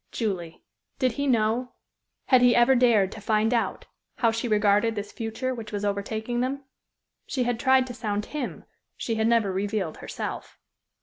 [0.11, 0.63] Julie!
[0.97, 1.73] Did he know
[2.25, 3.85] had he ever dared to find out
[4.15, 6.63] how she regarded this future which was overtaking them?
[7.27, 8.65] She had tried to sound him;
[8.97, 10.57] she had never revealed herself.